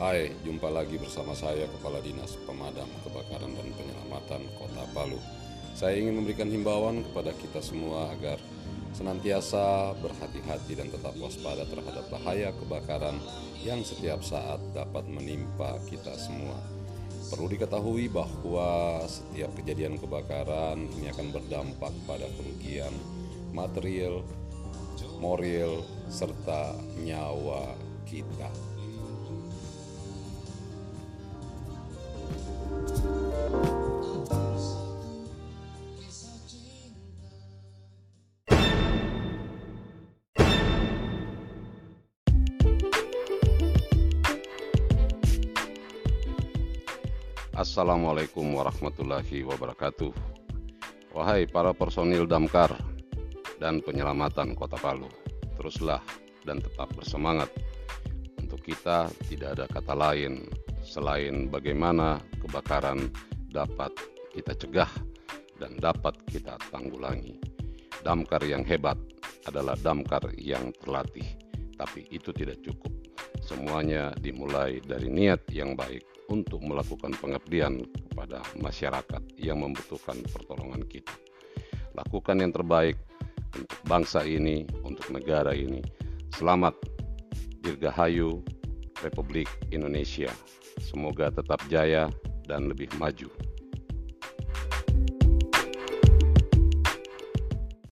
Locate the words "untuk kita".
58.40-59.12